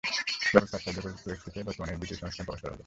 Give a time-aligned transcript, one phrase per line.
[0.53, 2.79] ব্যাপক পাঠকচাহিদার প্রেক্ষিতে বর্তমানে এর দ্বিতীয় সংস্করণ প্রকাশ করা হলো।